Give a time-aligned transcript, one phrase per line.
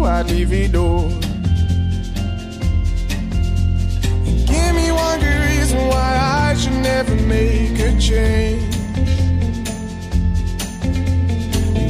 [0.00, 0.50] leave.
[4.46, 6.10] Give me one good reason why
[6.50, 8.76] I should never make a change.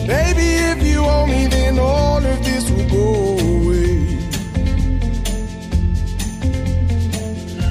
[0.06, 4.18] Baby, if you owe me, then all of this will go away.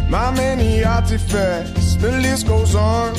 [0.09, 3.13] My many artifacts, the list goes on.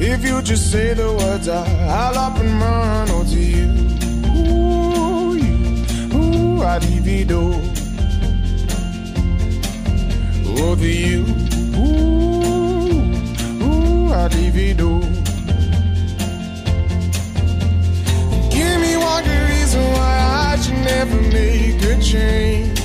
[0.00, 3.08] If you just say the words, I'll up and run.
[3.10, 3.83] Oh, to you,
[6.64, 7.60] I divido.
[10.56, 11.26] Oh, to you,
[11.76, 12.88] ooh,
[13.62, 15.00] ooh, I divido.
[18.50, 22.80] Give me one good reason why I should never make a change.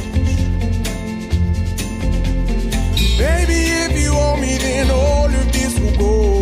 [3.18, 6.39] Baby, if you owe me, then all of this will go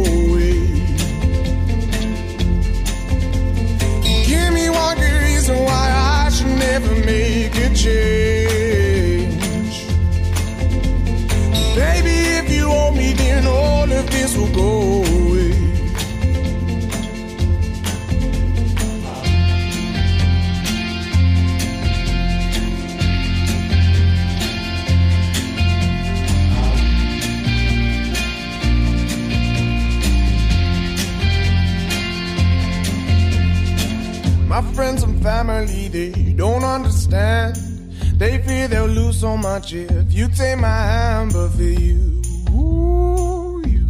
[39.74, 43.88] if you take my hand, but for you, ooh, you,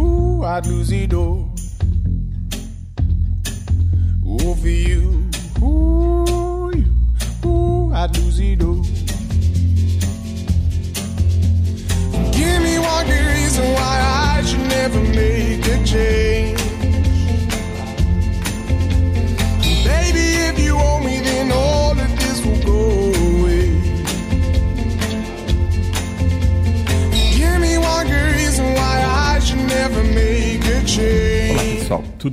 [0.00, 1.55] ooh, I'd lose it all.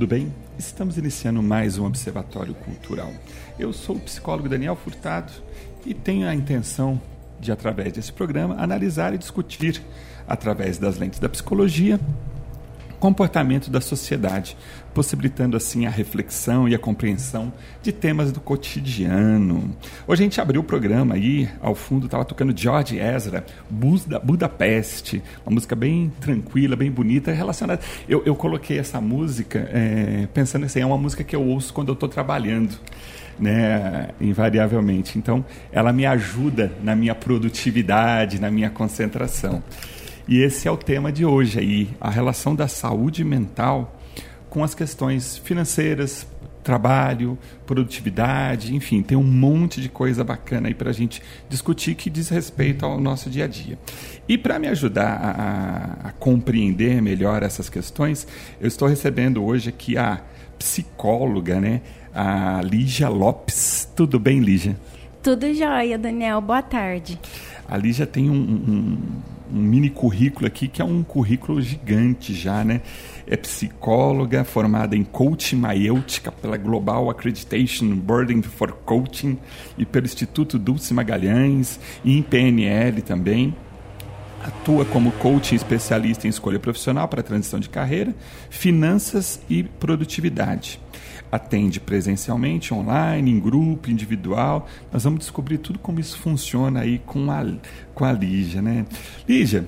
[0.04, 0.30] Tudo bem?
[0.58, 3.10] Estamos iniciando mais um Observatório Cultural.
[3.58, 5.32] Eu sou o psicólogo Daniel Furtado
[5.86, 7.00] e tenho a intenção
[7.40, 9.80] de, através desse programa, analisar e discutir,
[10.28, 11.98] através das lentes da psicologia,
[13.04, 14.56] comportamento da sociedade,
[14.94, 19.76] possibilitando assim a reflexão e a compreensão de temas do cotidiano.
[20.06, 25.22] Hoje a gente abriu o programa aí, ao fundo estava tocando George Ezra, Buda, Budapeste,
[25.44, 27.82] uma música bem tranquila, bem bonita, relacionada.
[28.08, 31.88] Eu, eu coloquei essa música é, pensando assim, é uma música que eu ouço quando
[31.88, 32.74] eu estou trabalhando.
[33.36, 35.18] Né, invariavelmente.
[35.18, 39.60] Então, ela me ajuda na minha produtividade, na minha concentração.
[40.26, 44.00] E esse é o tema de hoje aí, a relação da saúde mental
[44.48, 46.26] com as questões financeiras,
[46.62, 47.36] trabalho,
[47.66, 52.30] produtividade, enfim, tem um monte de coisa bacana aí para a gente discutir que diz
[52.30, 53.78] respeito ao nosso dia a dia.
[54.26, 58.26] E para me ajudar a, a, compreender melhor essas questões,
[58.58, 60.22] eu estou recebendo hoje aqui a
[60.58, 61.82] psicóloga, né,
[62.14, 63.86] a Lígia Lopes.
[63.94, 64.76] Tudo bem, Lígia?
[65.22, 66.40] Tudo jóia, Daniel.
[66.40, 67.18] Boa tarde.
[67.68, 68.98] A Lígia tem um, um,
[69.52, 72.80] um, mini currículo aqui que é um currículo gigante já, né?
[73.26, 79.38] É psicóloga, formada em coaching maiêutica pela Global Accreditation Boarding for Coaching
[79.78, 83.54] e pelo Instituto Dulce Magalhães e em PNL também.
[84.42, 88.14] Atua como coaching especialista em escolha profissional para transição de carreira,
[88.50, 90.78] finanças e produtividade
[91.34, 94.68] atende presencialmente, online, em grupo, individual.
[94.92, 97.44] Nós vamos descobrir tudo como isso funciona aí com a,
[97.94, 98.86] com a Lígia, né?
[99.28, 99.66] Lígia,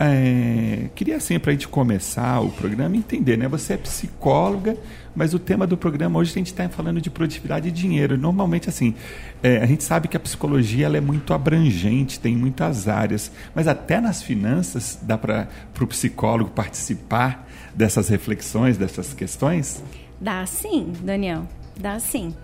[0.00, 3.48] é, queria assim para a gente começar o programa entender, né?
[3.48, 4.76] Você é psicóloga,
[5.14, 8.16] mas o tema do programa hoje a gente está falando de produtividade e dinheiro.
[8.16, 8.94] Normalmente assim,
[9.42, 13.66] é, a gente sabe que a psicologia ela é muito abrangente, tem muitas áreas, mas
[13.66, 15.48] até nas finanças dá para
[15.80, 19.82] o psicólogo participar dessas reflexões, dessas questões?
[20.20, 22.34] Dá sim, Daniel, dá sim.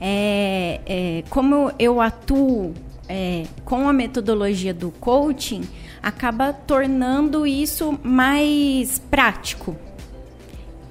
[0.00, 2.74] É, é, como eu atuo
[3.08, 5.62] é, com a metodologia do coaching,
[6.02, 9.76] acaba tornando isso mais prático.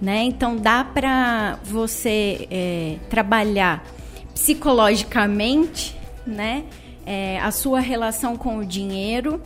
[0.01, 0.23] Né?
[0.23, 3.85] Então, dá para você é, trabalhar
[4.33, 5.95] psicologicamente,
[6.25, 6.63] né?
[7.05, 9.41] É, a sua relação com o dinheiro,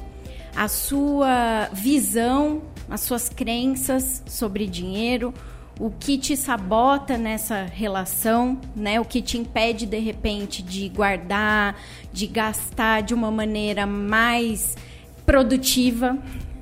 [0.55, 5.33] a sua visão, as suas crenças sobre dinheiro,
[5.79, 8.99] o que te sabota nessa relação, né?
[8.99, 11.75] O que te impede de repente de guardar,
[12.13, 14.77] de gastar de uma maneira mais
[15.25, 16.17] produtiva,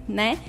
[0.08, 0.40] né?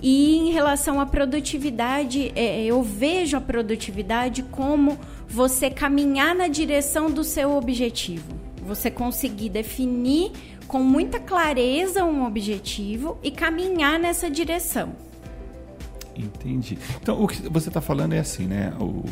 [0.00, 7.10] E em relação à produtividade, é, eu vejo a produtividade como você caminhar na direção
[7.10, 8.34] do seu objetivo.
[8.62, 10.30] Você conseguir definir
[10.66, 14.94] com muita clareza um objetivo e caminhar nessa direção.
[16.16, 16.78] Entendi.
[17.00, 18.72] Então, o que você está falando é assim, né?
[18.80, 19.04] O,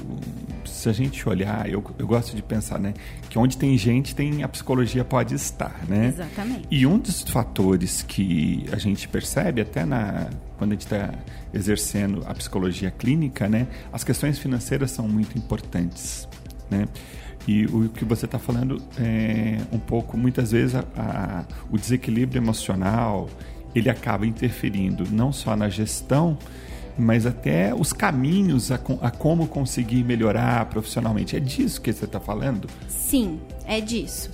[0.64, 2.94] se a gente olhar, eu, eu gosto de pensar, né?
[3.28, 6.08] Que onde tem gente, tem a psicologia pode estar, né?
[6.08, 6.69] Exatamente.
[6.70, 10.28] E um dos fatores que a gente percebe, até na
[10.58, 11.12] quando a gente está
[11.52, 13.66] exercendo a psicologia clínica, né?
[13.93, 16.28] As questões financeiras são muito importantes,
[16.70, 16.87] né?
[17.46, 22.38] E o que você está falando é um pouco, muitas vezes, a, a, o desequilíbrio
[22.38, 23.28] emocional,
[23.75, 26.38] ele acaba interferindo não só na gestão,
[26.98, 31.36] mas até os caminhos a, a como conseguir melhorar profissionalmente.
[31.36, 32.68] É disso que você está falando?
[32.88, 34.30] Sim, é disso.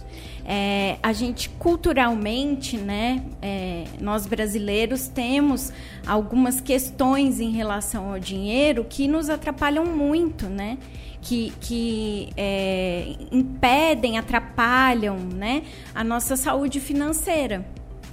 [0.51, 5.71] É, a gente culturalmente, né, é, nós brasileiros temos
[6.07, 10.79] algumas questões em relação ao dinheiro que nos atrapalham muito, né?
[11.21, 15.65] Que, que é, impedem, atrapalham, né,
[15.95, 17.67] a nossa saúde financeira,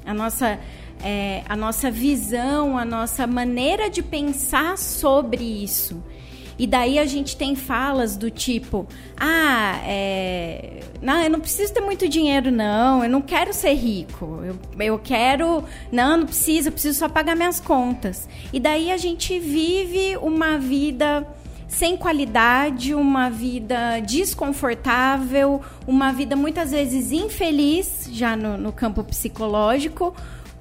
[0.06, 0.60] a nossa
[1.04, 6.02] é, a nossa visão, a nossa maneira de pensar sobre isso.
[6.58, 8.88] E daí a gente tem falas do tipo:
[9.18, 14.42] ah, é, não, eu não preciso ter muito dinheiro, não, eu não quero ser rico,
[14.44, 18.28] eu, eu quero, não, não preciso, eu preciso só pagar minhas contas.
[18.54, 21.28] E daí a gente vive uma vida
[21.68, 30.16] sem qualidade, uma vida desconfortável, uma vida muitas vezes infeliz, já no, no campo psicológico,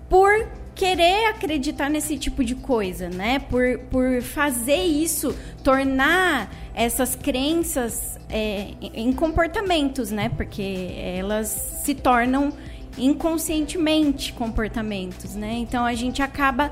[0.09, 3.39] por querer acreditar nesse tipo de coisa, né?
[3.39, 10.29] Por, por fazer isso, tornar essas crenças é, em comportamentos, né?
[10.29, 11.49] Porque elas
[11.85, 12.53] se tornam
[12.99, 15.55] inconscientemente comportamentos, né?
[15.55, 16.71] Então a gente acaba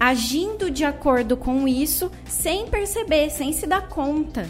[0.00, 4.48] agindo de acordo com isso sem perceber, sem se dar conta.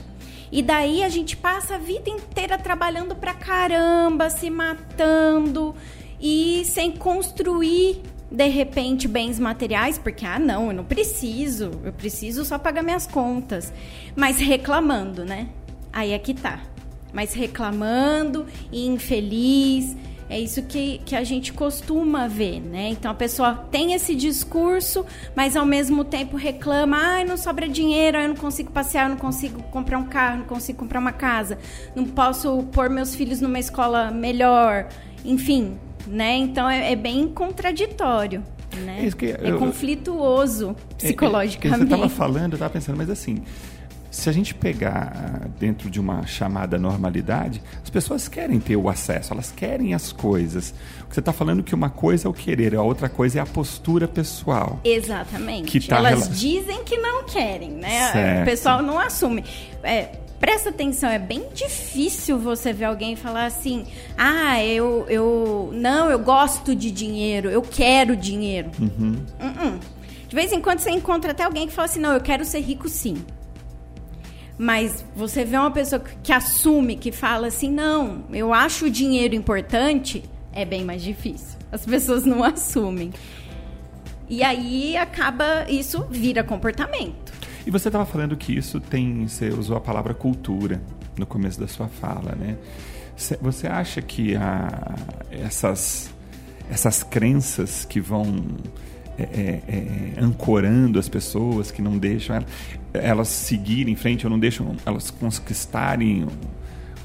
[0.50, 5.74] E daí a gente passa a vida inteira trabalhando pra caramba, se matando
[6.20, 8.02] e sem construir
[8.32, 13.06] de repente bens materiais, porque ah, não, eu não preciso, eu preciso só pagar minhas
[13.06, 13.72] contas,
[14.16, 15.48] mas reclamando, né?
[15.92, 16.60] Aí é que tá.
[17.12, 19.94] Mas reclamando e infeliz,
[20.30, 22.88] é isso que, que a gente costuma ver, né?
[22.88, 25.04] Então a pessoa tem esse discurso,
[25.36, 29.10] mas ao mesmo tempo reclama: ai, ah, não sobra dinheiro, eu não consigo passear, eu
[29.10, 31.58] não consigo comprar um carro, não consigo comprar uma casa,
[31.94, 34.88] não posso pôr meus filhos numa escola melhor,
[35.22, 35.76] enfim,
[36.06, 36.36] né?
[36.36, 38.42] Então é, é bem contraditório.
[38.84, 39.08] Né?
[39.20, 41.82] É, é eu, conflituoso psicologicamente.
[41.82, 43.42] É, é, você estava falando, eu estava pensando, mas assim,
[44.12, 49.32] se a gente pegar dentro de uma chamada normalidade, as pessoas querem ter o acesso,
[49.32, 50.74] elas querem as coisas.
[51.08, 54.06] Você está falando que uma coisa é o querer, a outra coisa é a postura
[54.06, 54.78] pessoal.
[54.84, 55.70] Exatamente.
[55.70, 56.34] Que tá elas rela...
[56.34, 58.12] dizem que não querem, né?
[58.12, 58.42] Certo.
[58.42, 59.44] O pessoal não assume.
[59.82, 60.10] É,
[60.42, 63.86] presta atenção, é bem difícil você ver alguém falar assim:
[64.18, 65.70] ah, eu, eu.
[65.72, 68.68] Não, eu gosto de dinheiro, eu quero dinheiro.
[68.80, 69.24] Uhum.
[69.40, 69.80] Uh -uh.
[70.28, 72.58] De vez em quando você encontra até alguém que fala assim: não, eu quero ser
[72.58, 73.24] rico sim.
[74.58, 78.90] Mas você vê uma pessoa que, que assume, que fala assim: não, eu acho o
[78.90, 81.56] dinheiro importante, é bem mais difícil.
[81.70, 83.12] As pessoas não assumem.
[84.28, 87.21] E aí acaba, isso vira comportamento.
[87.66, 90.82] E você estava falando que isso tem, você usou a palavra cultura
[91.16, 92.56] no começo da sua fala, né?
[93.40, 94.94] Você acha que a,
[95.30, 96.10] essas,
[96.70, 98.24] essas crenças que vão
[99.18, 102.48] é, é, é, ancorando as pessoas, que não deixam elas,
[102.92, 106.26] elas seguirem em frente, ou não deixam elas conquistarem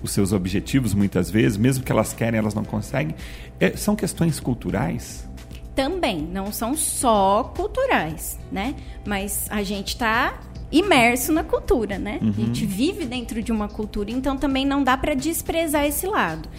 [0.01, 3.15] os seus objetivos muitas vezes, mesmo que elas querem, elas não conseguem,
[3.59, 5.27] é, são questões culturais?
[5.75, 8.73] Também, não são só culturais, né?
[9.05, 10.39] Mas a gente está
[10.71, 12.19] imerso na cultura, né?
[12.21, 12.29] Uhum.
[12.29, 16.49] A gente vive dentro de uma cultura, então também não dá para desprezar esse lado.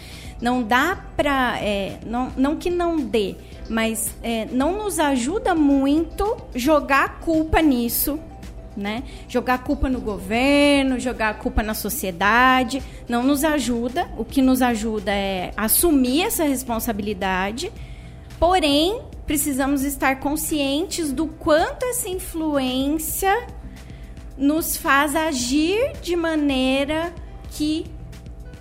[0.41, 3.35] Não dá para, é, não, não que não dê,
[3.69, 8.17] mas é, não nos ajuda muito jogar a culpa nisso,
[8.75, 9.03] né?
[9.27, 14.09] Jogar a culpa no governo, jogar a culpa na sociedade, não nos ajuda.
[14.17, 17.71] O que nos ajuda é assumir essa responsabilidade,
[18.39, 23.31] porém precisamos estar conscientes do quanto essa influência
[24.39, 27.13] nos faz agir de maneira
[27.51, 27.85] que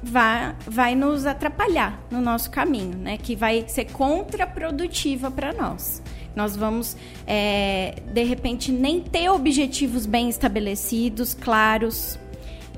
[0.02, 3.16] vai, vai nos atrapalhar no nosso caminho, né?
[3.16, 6.02] Que vai ser contraprodutiva para nós.
[6.35, 12.18] Nós vamos, é, de repente, nem ter objetivos bem estabelecidos, claros,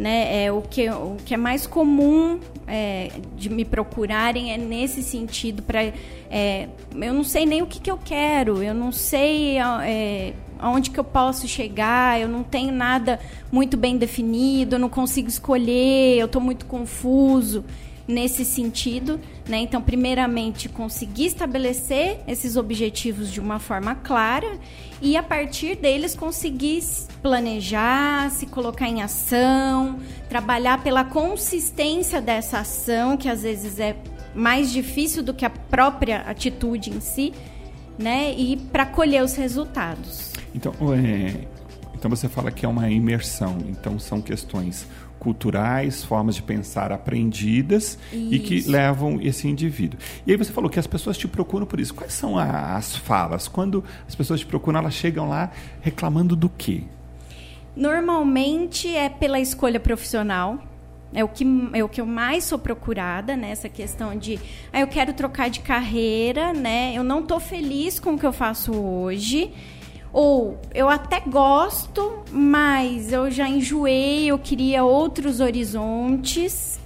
[0.00, 0.44] né?
[0.44, 5.62] É, o, que, o que é mais comum é, de me procurarem é nesse sentido
[5.62, 5.92] para
[6.30, 10.90] é, eu não sei nem o que, que eu quero, eu não sei é, aonde
[10.90, 13.20] que eu posso chegar, eu não tenho nada
[13.52, 17.62] muito bem definido, eu não consigo escolher, eu estou muito confuso
[18.10, 19.58] nesse sentido, né?
[19.58, 24.58] Então, primeiramente, conseguir estabelecer esses objetivos de uma forma clara
[25.00, 26.82] e a partir deles conseguir
[27.22, 29.98] planejar, se colocar em ação,
[30.28, 33.96] trabalhar pela consistência dessa ação, que às vezes é
[34.34, 37.32] mais difícil do que a própria atitude em si,
[37.98, 38.32] né?
[38.32, 40.32] E para colher os resultados.
[40.54, 41.46] Então, é,
[42.00, 43.58] então você fala que é uma imersão.
[43.68, 44.86] Então são questões
[45.20, 48.34] culturais, formas de pensar aprendidas isso.
[48.34, 50.00] e que levam esse indivíduo.
[50.26, 51.94] E aí você falou que as pessoas te procuram por isso.
[51.94, 53.46] Quais são as falas?
[53.46, 56.82] Quando as pessoas te procuram, elas chegam lá reclamando do quê?
[57.76, 60.58] Normalmente é pela escolha profissional.
[61.12, 63.50] É o que, é o que eu mais sou procurada, né?
[63.50, 64.38] Essa questão de
[64.72, 66.92] ah, eu quero trocar de carreira, né?
[66.94, 69.52] Eu não estou feliz com o que eu faço hoje
[70.12, 76.80] ou eu até gosto, mas eu já enjoei, eu queria outros horizontes,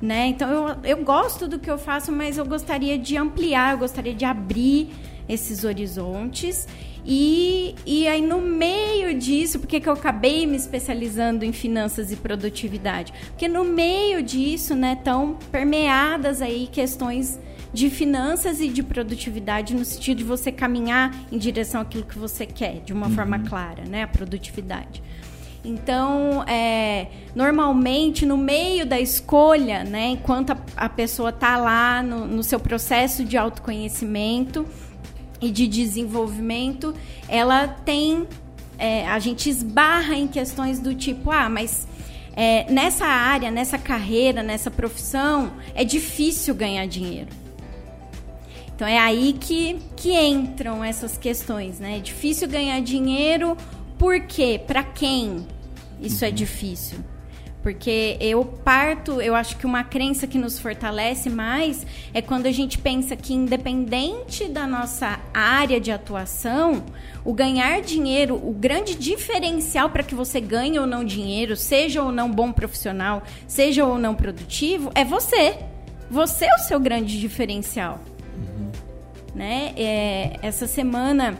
[0.00, 0.28] né?
[0.28, 4.14] Então eu, eu gosto do que eu faço, mas eu gostaria de ampliar, eu gostaria
[4.14, 4.90] de abrir
[5.28, 6.66] esses horizontes.
[7.04, 12.16] E, e aí, no meio disso, porque que eu acabei me especializando em finanças e
[12.16, 13.14] produtividade?
[13.28, 17.38] Porque no meio disso, né, estão permeadas aí questões
[17.72, 22.46] de finanças e de produtividade no sentido de você caminhar em direção àquilo que você
[22.46, 23.14] quer, de uma uhum.
[23.14, 24.02] forma clara, né?
[24.02, 25.02] A produtividade.
[25.64, 32.26] Então, é, normalmente, no meio da escolha, né, enquanto a, a pessoa está lá no,
[32.26, 34.64] no, seu processo de autoconhecimento
[35.40, 36.94] e de desenvolvimento,
[37.28, 38.26] ela tem.
[38.78, 41.86] É, a gente esbarra em questões do tipo: ah, mas
[42.36, 47.28] é, nessa área, nessa carreira, nessa profissão, é difícil ganhar dinheiro.
[48.78, 51.96] Então é aí que, que entram essas questões, né?
[51.96, 53.56] É difícil ganhar dinheiro,
[53.98, 54.60] por quê?
[54.64, 55.44] Para quem
[56.00, 56.32] isso é uhum.
[56.32, 56.98] é difícil?
[57.60, 62.52] Porque eu parto, eu acho que uma crença que nos fortalece mais é quando a
[62.52, 66.84] gente pensa que, independente da nossa área de atuação,
[67.24, 72.12] o ganhar dinheiro, o grande diferencial para que você ganhe ou não dinheiro, seja ou
[72.12, 75.58] não bom profissional, seja ou não produtivo, é você.
[76.08, 78.00] Você é o seu grande diferencial
[79.38, 79.72] né?
[79.76, 81.38] É, essa semana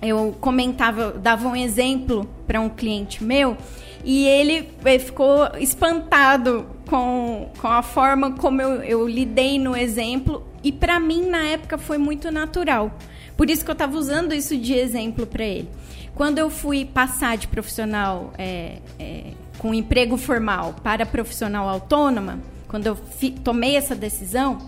[0.00, 3.54] eu comentava, dava um exemplo para um cliente meu
[4.02, 10.42] e ele, ele, ficou espantado com, com a forma como eu, eu lidei no exemplo
[10.64, 12.96] e para mim na época foi muito natural.
[13.36, 15.68] Por isso que eu estava usando isso de exemplo para ele.
[16.14, 22.86] Quando eu fui passar de profissional é, é, com emprego formal para profissional autônoma, quando
[22.86, 24.58] eu fi, tomei essa decisão,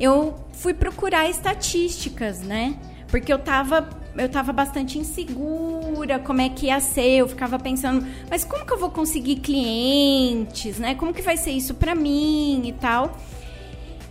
[0.00, 2.74] eu fui procurar estatísticas, né?
[3.08, 7.18] Porque eu tava, eu tava bastante insegura como é que ia ser.
[7.18, 10.94] Eu ficava pensando, mas como que eu vou conseguir clientes, né?
[10.94, 13.18] Como que vai ser isso para mim e tal.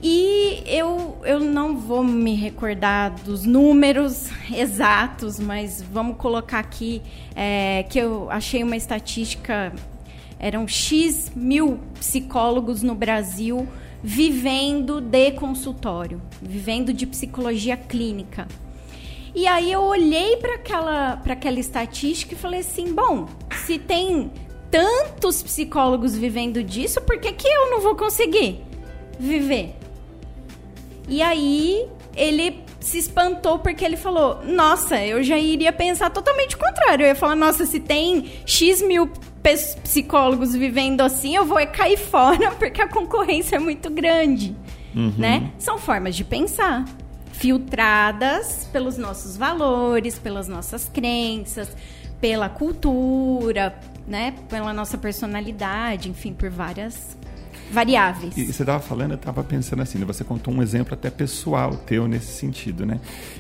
[0.01, 7.01] E eu, eu não vou me recordar dos números exatos, mas vamos colocar aqui
[7.35, 9.73] é, que eu achei uma estatística.
[10.37, 13.67] Eram X mil psicólogos no Brasil
[14.03, 18.47] vivendo de consultório, vivendo de psicologia clínica.
[19.35, 23.27] E aí eu olhei para aquela, para aquela estatística e falei assim: bom,
[23.65, 24.31] se tem
[24.71, 28.61] tantos psicólogos vivendo disso, por que, que eu não vou conseguir
[29.19, 29.75] viver?
[31.07, 36.59] E aí ele se espantou porque ele falou: Nossa, eu já iria pensar totalmente o
[36.59, 37.03] contrário.
[37.03, 39.09] Eu ia falar: Nossa, se tem X mil
[39.83, 44.55] psicólogos vivendo assim, eu vou cair fora porque a concorrência é muito grande,
[44.95, 45.13] uhum.
[45.17, 45.51] né?
[45.57, 46.85] São formas de pensar
[47.31, 51.69] filtradas pelos nossos valores, pelas nossas crenças,
[52.19, 54.35] pela cultura, né?
[54.49, 57.17] Pela nossa personalidade, enfim, por várias
[57.71, 58.35] variáveis.
[58.35, 60.05] E, você estava falando, eu estava pensando assim, né?
[60.05, 62.99] você contou um exemplo até pessoal teu nesse sentido, né?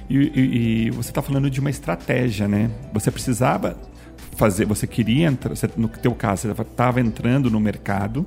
[0.09, 2.71] E, e, e você está falando de uma estratégia, né?
[2.93, 3.77] Você precisava
[4.39, 8.25] fazer, você queria entrar, no teu caso, você estava entrando no mercado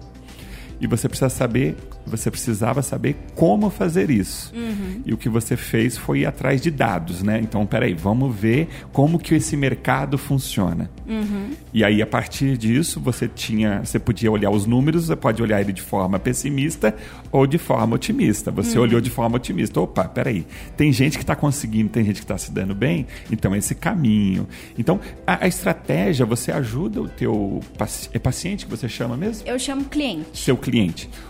[0.83, 4.53] e você precisa saber você precisava saber como fazer isso.
[4.55, 5.03] Uhum.
[5.07, 7.41] E o que você fez foi ir atrás de dados, né?
[7.43, 10.91] Então, peraí, vamos ver como que esse mercado funciona.
[11.07, 11.51] Uhum.
[11.73, 15.61] E aí, a partir disso, você tinha, você podia olhar os números, você pode olhar
[15.61, 16.95] ele de forma pessimista
[17.31, 18.51] ou de forma otimista.
[18.51, 18.85] Você uhum.
[18.85, 19.81] olhou de forma otimista.
[19.81, 20.47] Opa, peraí,
[20.77, 24.47] tem gente que está conseguindo, tem gente que está se dando bem, então esse caminho.
[24.77, 27.61] Então, a, a estratégia, você ajuda o teu
[28.13, 29.47] é paciente que você chama mesmo?
[29.47, 30.39] Eu chamo cliente.
[30.39, 30.72] Seu cliente.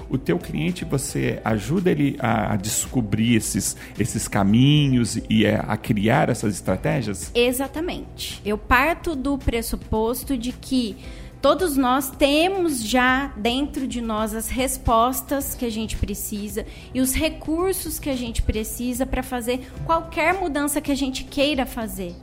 [0.09, 6.55] O teu cliente, você ajuda ele a descobrir esses, esses caminhos e a criar essas
[6.55, 7.31] estratégias?
[7.35, 8.41] Exatamente.
[8.45, 10.97] Eu parto do pressuposto de que
[11.41, 17.15] todos nós temos já dentro de nós as respostas que a gente precisa e os
[17.15, 22.15] recursos que a gente precisa para fazer qualquer mudança que a gente queira fazer.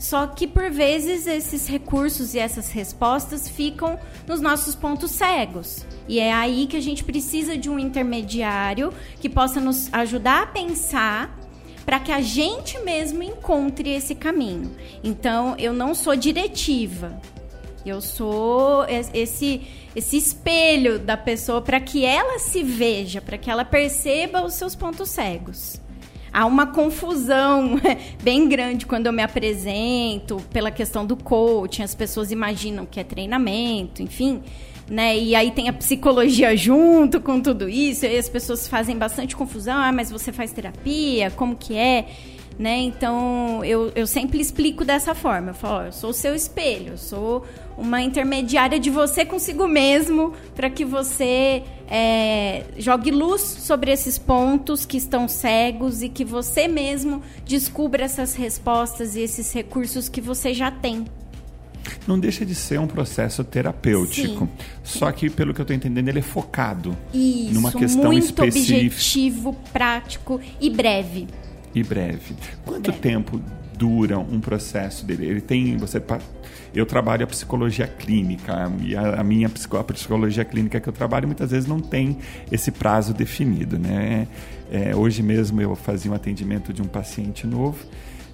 [0.00, 5.84] Só que por vezes esses recursos e essas respostas ficam nos nossos pontos cegos.
[6.08, 10.46] E é aí que a gente precisa de um intermediário que possa nos ajudar a
[10.46, 11.38] pensar
[11.84, 14.74] para que a gente mesmo encontre esse caminho.
[15.04, 17.20] Então, eu não sou diretiva.
[17.84, 19.60] Eu sou esse
[19.94, 24.74] esse espelho da pessoa para que ela se veja, para que ela perceba os seus
[24.74, 25.80] pontos cegos
[26.32, 27.80] há uma confusão
[28.22, 31.82] bem grande quando eu me apresento pela questão do coaching.
[31.82, 34.42] As pessoas imaginam que é treinamento, enfim.
[34.88, 35.16] Né?
[35.18, 38.06] E aí tem a psicologia junto com tudo isso.
[38.06, 39.76] E as pessoas fazem bastante confusão.
[39.76, 41.30] Ah, mas você faz terapia?
[41.30, 42.08] Como que é?
[42.58, 42.78] Né?
[42.78, 45.50] Então, eu, eu sempre explico dessa forma.
[45.50, 47.44] Eu falo, eu sou o seu espelho, eu sou
[47.80, 54.84] uma intermediária de você consigo mesmo, para que você é, jogue luz sobre esses pontos
[54.84, 60.52] que estão cegos e que você mesmo descubra essas respostas e esses recursos que você
[60.52, 61.06] já tem.
[62.06, 64.44] Não deixa de ser um processo terapêutico.
[64.44, 64.48] Sim.
[64.84, 68.76] Só que, pelo que eu estou entendendo, ele é focado Isso, numa questão muito específica.
[68.76, 71.26] objetivo, prático e breve
[71.74, 72.34] e breve.
[72.64, 72.98] Quanto breve.
[72.98, 73.40] tempo
[73.80, 75.24] dura um processo dele?
[75.24, 75.98] Ele tem você
[76.74, 81.26] eu trabalho a psicologia clínica e a, a minha a psicologia clínica que eu trabalho
[81.26, 82.18] muitas vezes não tem
[82.52, 84.28] esse prazo definido, né?
[84.70, 87.78] É, hoje mesmo eu fazia um atendimento de um paciente novo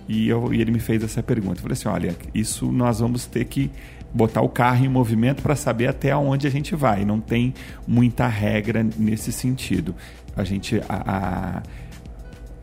[0.08, 1.58] e, eu, e ele me fez essa pergunta.
[1.58, 3.70] Eu falei assim, olha, isso nós vamos ter que
[4.12, 7.04] botar o carro em movimento para saber até onde a gente vai.
[7.04, 7.54] Não tem
[7.86, 9.94] muita regra nesse sentido.
[10.36, 11.62] A gente a, a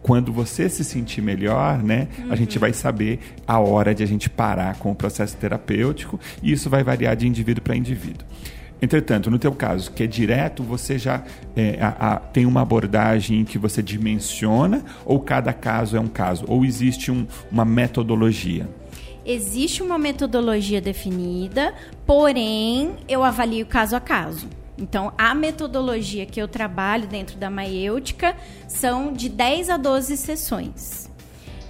[0.04, 2.32] quando você se sentir melhor, né, uhum.
[2.32, 6.52] a gente vai saber a hora de a gente parar com o processo terapêutico e
[6.52, 8.28] isso vai variar de indivíduo para indivíduo.
[8.82, 11.24] Entretanto, no teu caso, que é direto, você já
[11.56, 16.44] é, a, a, tem uma abordagem que você dimensiona ou cada caso é um caso?
[16.50, 18.70] Ou existe um, uma metodologia?
[19.26, 21.74] Existe uma metodologia definida,
[22.06, 24.50] porém eu avalio caso a caso.
[24.78, 28.36] Então, a metodologia que eu trabalho dentro da maiêutica
[28.68, 31.10] são de 10 a 12 sessões.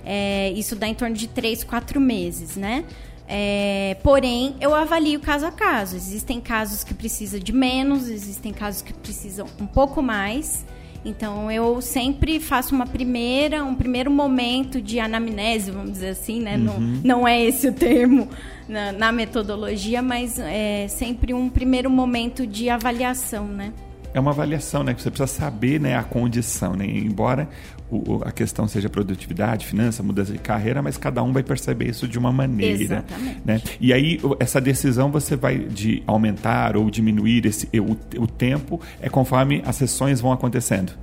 [0.05, 2.85] É, isso dá em torno de 3, 4 meses, né?
[3.27, 5.95] É, porém, eu avalio caso a caso.
[5.95, 10.65] Existem casos que precisam de menos, existem casos que precisam um pouco mais.
[11.05, 16.55] Então eu sempre faço uma primeira, um primeiro momento de anamnese, vamos dizer assim, né?
[16.55, 16.63] Uhum.
[16.63, 18.29] Não, não é esse o termo
[18.67, 23.73] na, na metodologia, mas é sempre um primeiro momento de avaliação, né?
[24.13, 24.93] É uma avaliação, né?
[24.93, 26.85] Que você precisa saber né, a condição, né?
[26.85, 27.49] Embora
[27.93, 32.07] o, a questão seja produtividade, finança, mudança de carreira, mas cada um vai perceber isso
[32.07, 32.83] de uma maneira.
[32.83, 33.41] Exatamente.
[33.45, 33.61] Né?
[33.79, 39.09] E aí, essa decisão você vai de aumentar ou diminuir esse, o, o tempo é
[39.09, 40.93] conforme as sessões vão acontecendo.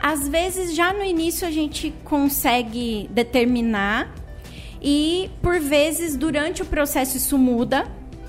[0.00, 4.12] Às vezes, já no início, a gente consegue determinar
[4.80, 7.86] e, por vezes, durante o processo, isso muda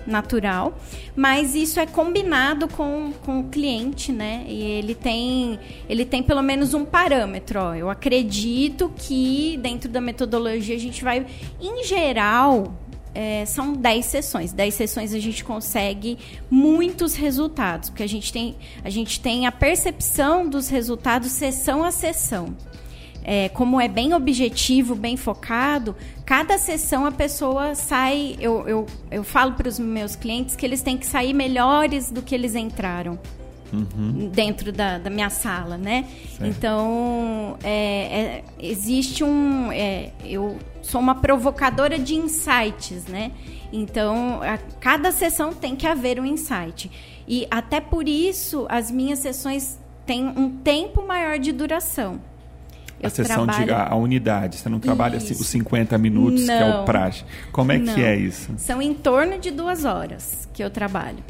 [0.09, 0.77] natural,
[1.15, 4.45] mas isso é combinado com, com o cliente, né?
[4.47, 7.59] E ele tem, ele tem pelo menos um parâmetro.
[7.59, 7.75] Ó.
[7.75, 11.25] Eu acredito que dentro da metodologia a gente vai,
[11.61, 12.73] em geral,
[13.13, 14.53] é, são 10 sessões.
[14.53, 16.17] 10 sessões a gente consegue
[16.49, 21.91] muitos resultados, porque a gente tem a, gente tem a percepção dos resultados sessão a
[21.91, 22.55] sessão
[23.31, 28.35] é, como é bem objetivo, bem focado, cada sessão a pessoa sai.
[28.39, 32.23] Eu, eu, eu falo para os meus clientes que eles têm que sair melhores do
[32.23, 33.19] que eles entraram.
[33.71, 34.31] Uhum.
[34.33, 36.07] Dentro da, da, minha sala, né?
[36.39, 36.43] Certo.
[36.43, 39.71] Então, é, é, existe um.
[39.71, 43.31] É, eu sou uma provocadora de insights, né?
[43.71, 46.89] Então, a cada sessão tem que haver um insight.
[47.27, 52.19] E até por isso, as minhas sessões têm um tempo maior de duração.
[53.01, 53.65] A sessão trabalho...
[53.65, 57.23] de a, unidade, você não trabalha assim, os 50 minutos, não, que é o praxe.
[57.51, 57.93] Como é não.
[57.93, 58.53] que é isso?
[58.57, 61.23] São em torno de duas horas que eu trabalho.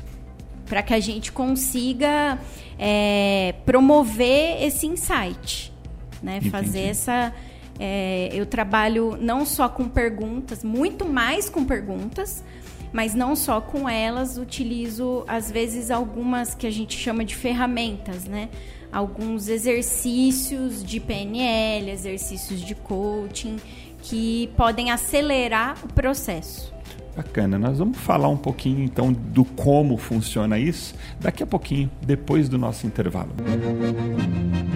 [0.67, 2.37] para que a gente consiga
[2.77, 5.73] é, promover esse insight,
[6.21, 6.37] né?
[6.37, 6.49] Entendi.
[6.49, 7.33] Fazer essa
[7.79, 12.43] é, eu trabalho não só com perguntas, muito mais com perguntas,
[12.91, 18.25] mas não só com elas, utilizo às vezes algumas que a gente chama de ferramentas,
[18.25, 18.49] né?
[18.91, 23.57] Alguns exercícios de PNL, exercícios de coaching
[24.01, 26.73] que podem acelerar o processo.
[27.15, 32.47] Bacana, nós vamos falar um pouquinho então do como funciona isso daqui a pouquinho, depois
[32.47, 33.31] do nosso intervalo.
[33.45, 34.68] Ai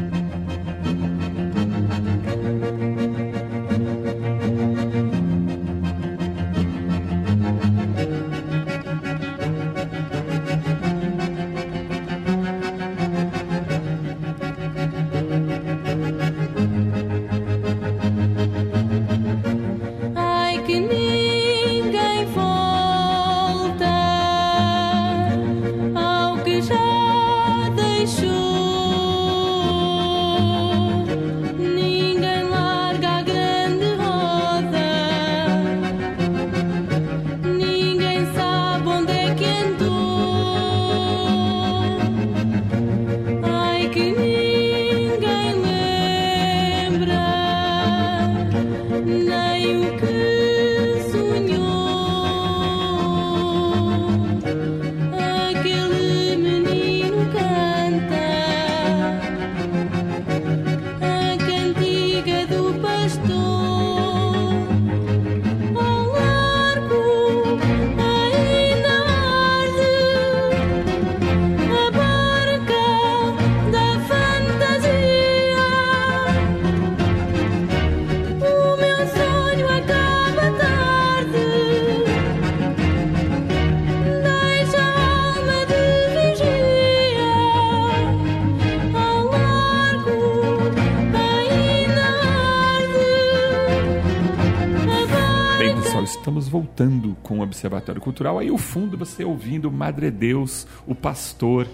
[97.53, 98.39] Observatório Cultural.
[98.39, 101.67] Aí, o fundo, você ouvindo Madre Deus, o Pastor.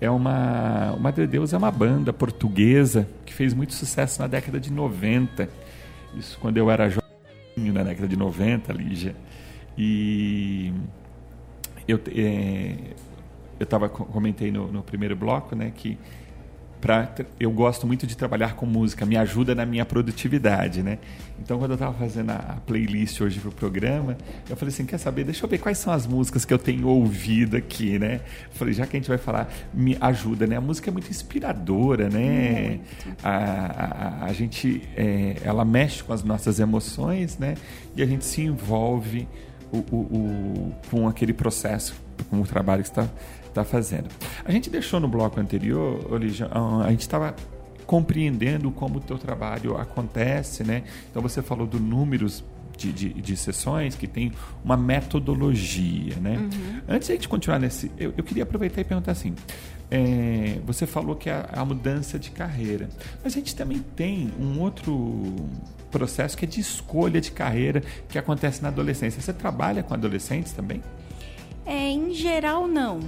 [0.00, 0.92] É uma.
[0.96, 5.48] O Madre Deus é uma banda portuguesa que fez muito sucesso na década de 90.
[6.16, 9.14] Isso quando eu era jovem, na década de 90, Lígia.
[9.78, 10.72] E.
[11.86, 12.74] Eu, é,
[13.58, 15.98] eu tava, comentei no, no primeiro bloco, né, que
[16.82, 20.98] pra, eu gosto muito de trabalhar com música, me ajuda na minha produtividade, né?
[21.40, 24.18] Então, quando eu estava fazendo a, playlist hoje pro programa,
[24.50, 26.88] eu falei assim, quer saber, deixa eu ver quais são as músicas que eu tenho
[26.88, 28.20] ouvido aqui, né?
[28.50, 30.56] Eu falei, já que a gente vai falar, me ajuda, né?
[30.56, 32.80] A música é muito inspiradora, né?
[33.22, 37.54] A, a, a gente, é, ela mexe com as nossas emoções, né?
[37.96, 39.28] E a gente se envolve
[39.70, 41.94] o, o, o, com aquele processo,
[42.28, 43.08] com o trabalho que está
[43.52, 44.08] está fazendo.
[44.44, 46.48] A gente deixou no bloco anterior, Olívia,
[46.84, 47.34] a gente estava
[47.86, 50.84] compreendendo como o teu trabalho acontece, né?
[51.10, 52.42] Então você falou do números
[52.76, 54.32] de, de, de, sessões que tem
[54.64, 56.38] uma metodologia, né?
[56.38, 56.80] Uhum.
[56.88, 59.34] Antes de a gente continuar nesse, eu, eu queria aproveitar e perguntar assim,
[59.90, 62.88] é, você falou que a, a mudança de carreira,
[63.22, 65.36] mas a gente também tem um outro
[65.90, 69.20] processo que é de escolha de carreira que acontece na adolescência.
[69.20, 70.80] Você trabalha com adolescentes também?
[71.66, 73.00] É, em geral, não.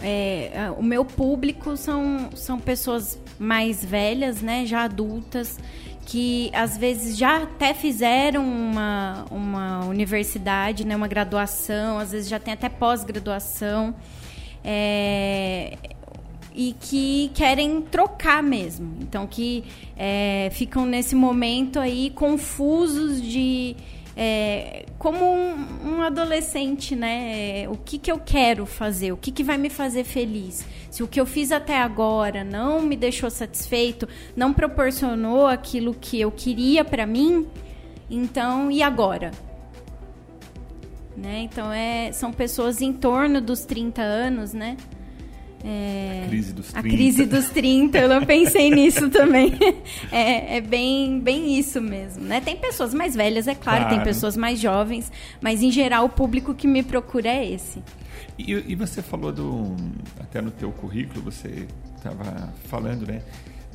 [0.00, 5.58] É, o meu público são, são pessoas mais velhas, né, já adultas,
[6.04, 12.38] que às vezes já até fizeram uma, uma universidade, né, uma graduação, às vezes já
[12.38, 13.94] tem até pós-graduação,
[14.64, 15.76] é,
[16.54, 18.96] e que querem trocar mesmo.
[19.00, 19.64] Então, que
[19.96, 23.76] é, ficam nesse momento aí confusos de
[24.16, 27.68] é, como um, um, adolescente, né?
[27.68, 29.12] O que, que eu quero fazer?
[29.12, 30.64] O que, que vai me fazer feliz?
[30.90, 36.18] Se o que eu fiz até agora não me deixou satisfeito, não proporcionou aquilo que
[36.18, 37.46] eu queria para mim,
[38.10, 39.32] então e agora?
[41.14, 41.40] Né?
[41.40, 44.78] Então é, são pessoas em torno dos 30 anos, né?
[45.68, 46.78] É, a crise dos 30.
[46.78, 49.52] A crise dos 30, eu não pensei nisso também.
[50.12, 52.40] É, é, bem, bem isso mesmo, né?
[52.40, 56.08] Tem pessoas mais velhas, é claro, claro, tem pessoas mais jovens, mas em geral o
[56.08, 57.82] público que me procura é esse.
[58.38, 59.74] E, e você falou do,
[60.20, 63.22] até no teu currículo, você estava falando, né?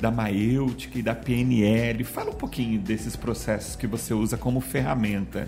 [0.00, 2.02] Da maêutica e da PNL.
[2.04, 5.46] Fala um pouquinho desses processos que você usa como ferramenta.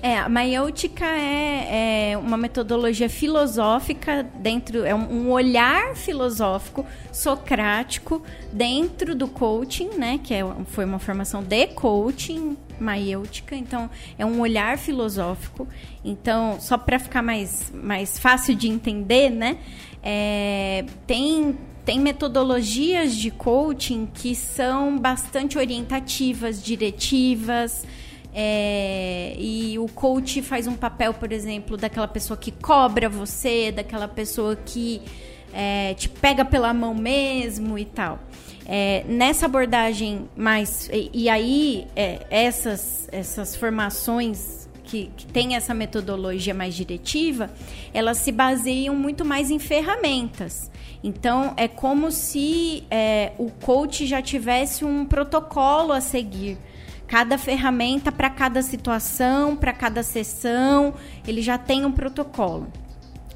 [0.00, 9.16] É, a maiêutica é, é, uma metodologia filosófica dentro, é um olhar filosófico socrático dentro
[9.16, 10.20] do coaching, né?
[10.22, 15.66] Que é, foi uma formação de coaching maiêutica, então é um olhar filosófico.
[16.04, 19.58] Então, só para ficar mais, mais fácil de entender, né?
[20.02, 27.82] É, tem tem metodologias de coaching que são bastante orientativas, diretivas,
[28.34, 34.06] é, e o coach faz um papel, por exemplo, daquela pessoa que cobra você, daquela
[34.06, 35.02] pessoa que
[35.52, 38.18] é, te pega pela mão mesmo e tal.
[38.66, 40.90] É, nessa abordagem mais.
[40.92, 47.50] E, e aí, é, essas, essas formações que, que têm essa metodologia mais diretiva,
[47.94, 50.70] elas se baseiam muito mais em ferramentas.
[51.02, 56.58] Então, é como se é, o coach já tivesse um protocolo a seguir.
[57.08, 60.94] Cada ferramenta para cada situação, para cada sessão,
[61.26, 62.68] ele já tem um protocolo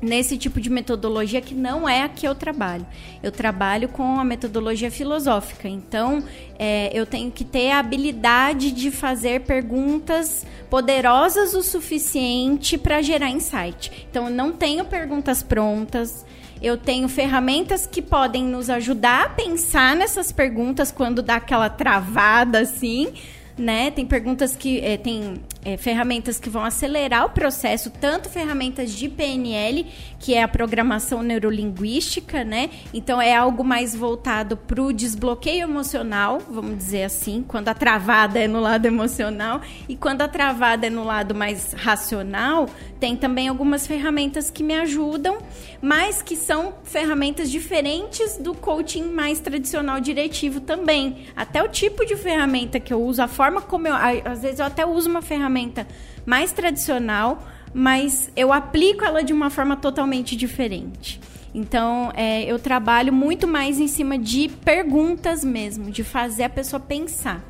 [0.03, 2.85] nesse tipo de metodologia que não é a que eu trabalho.
[3.23, 5.69] Eu trabalho com a metodologia filosófica.
[5.69, 6.23] Então,
[6.59, 13.31] é, eu tenho que ter a habilidade de fazer perguntas poderosas o suficiente para gerar
[13.31, 14.07] insight.
[14.11, 16.27] Então, eu não tenho perguntas prontas.
[16.61, 22.61] Eu tenho ferramentas que podem nos ajudar a pensar nessas perguntas quando dá aquela travada
[22.61, 23.13] assim,
[23.57, 23.91] né?
[23.91, 25.35] Tem perguntas que é, tem
[25.65, 29.87] é, ferramentas que vão acelerar o processo, tanto ferramentas de PNL,
[30.19, 32.71] que é a programação neurolinguística, né?
[32.93, 38.41] Então é algo mais voltado para o desbloqueio emocional, vamos dizer assim, quando a travada
[38.41, 43.49] é no lado emocional e quando a travada é no lado mais racional, tem também
[43.49, 45.39] algumas ferramentas que me ajudam,
[45.81, 51.27] mas que são ferramentas diferentes do coaching mais tradicional diretivo também.
[51.37, 54.67] Até o tipo de ferramenta que eu uso, a forma como eu, às vezes eu
[54.67, 55.87] até uso uma ferramenta ferramenta
[56.25, 61.21] mais tradicional, mas eu aplico ela de uma forma totalmente diferente.
[61.55, 66.81] Então, é, eu trabalho muito mais em cima de perguntas mesmo, de fazer a pessoa
[66.81, 67.45] pensar.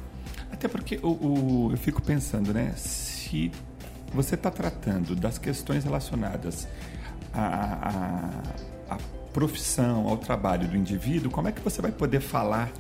[0.51, 2.73] Até porque o, o eu fico pensando, né?
[2.77, 3.53] Se
[4.13, 6.67] você está tratando das questões relacionadas
[7.33, 8.29] a,
[9.33, 12.71] profissão, ao trabalho do indivíduo, como é que você vai poder falar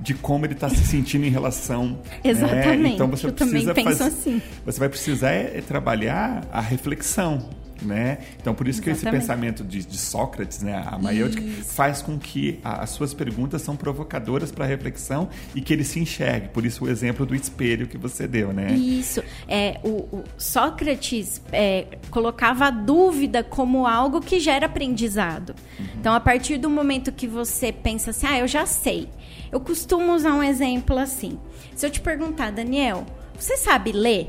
[0.00, 1.88] de como ele está se sentindo em relação.
[1.88, 1.96] Né?
[2.24, 2.82] Exatamente.
[2.82, 2.88] Né?
[2.90, 4.42] Então você Eu precisa fazer, assim.
[4.64, 7.48] Você vai precisar é, fazer a reflexão.
[7.84, 8.18] Né?
[8.40, 12.60] Então, por isso que esse pensamento de, de Sócrates, né, a maiêutica, faz com que
[12.62, 16.48] a, as suas perguntas são provocadoras para reflexão e que ele se enxergue.
[16.48, 18.72] Por isso o exemplo do espelho que você deu, né?
[18.72, 19.22] Isso.
[19.48, 25.54] É, o, o Sócrates é, colocava a dúvida como algo que gera aprendizado.
[25.78, 25.86] Uhum.
[25.98, 29.08] Então, a partir do momento que você pensa assim, ah, eu já sei.
[29.50, 31.38] Eu costumo usar um exemplo assim.
[31.74, 33.04] Se eu te perguntar, Daniel,
[33.38, 34.28] você sabe ler?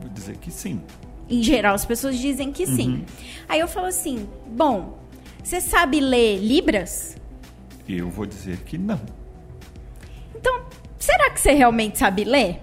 [0.00, 0.80] Vou dizer que sim.
[1.30, 2.90] Em geral, as pessoas dizem que sim.
[2.90, 3.04] Uhum.
[3.48, 4.98] Aí eu falo assim: bom,
[5.42, 7.16] você sabe ler Libras?
[7.88, 9.00] Eu vou dizer que não.
[10.34, 10.64] Então,
[10.98, 12.60] será que você realmente sabe ler?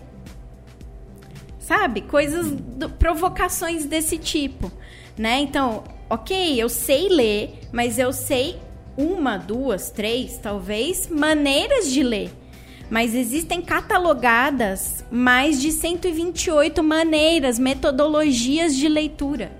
[1.59, 2.01] Sabe?
[2.01, 4.71] Coisas, do, provocações desse tipo,
[5.17, 5.39] né?
[5.39, 8.59] Então, ok, eu sei ler, mas eu sei
[8.97, 12.31] uma, duas, três, talvez, maneiras de ler
[12.89, 19.51] mas existem catalogadas mais de 128 maneiras, metodologias de leitura.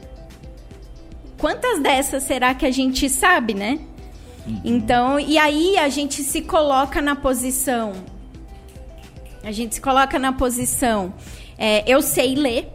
[1.37, 3.79] Quantas dessas será que a gente sabe, né?
[4.47, 4.61] Uhum.
[4.63, 7.93] Então, e aí a gente se coloca na posição.
[9.43, 11.13] A gente se coloca na posição.
[11.57, 12.71] É, eu sei ler.